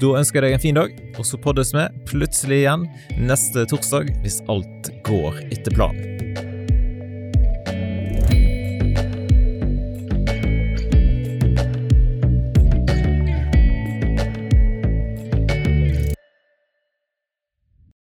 Da 0.00 0.10
ønsker 0.18 0.42
jeg 0.42 0.48
deg 0.48 0.56
en 0.56 0.62
fin 0.62 0.78
dag, 0.78 0.96
og 1.14 1.26
så 1.28 1.38
poddes 1.40 1.70
vi 1.74 1.84
plutselig 2.10 2.64
igjen 2.64 2.88
neste 3.28 3.66
torsdag 3.70 4.10
hvis 4.24 4.40
alt 4.50 4.90
går 5.06 5.38
etter 5.54 5.76
planen. 5.76 6.43